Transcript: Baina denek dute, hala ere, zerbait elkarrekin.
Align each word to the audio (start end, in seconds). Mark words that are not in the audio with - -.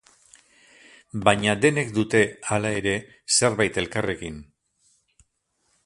Baina 1.27 1.53
denek 1.65 1.93
dute, 1.99 2.21
hala 2.55 2.73
ere, 2.79 2.97
zerbait 3.37 3.79
elkarrekin. 3.83 4.45